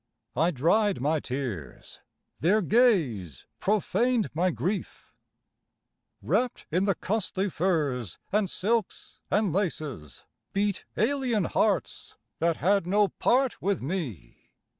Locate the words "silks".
8.49-9.19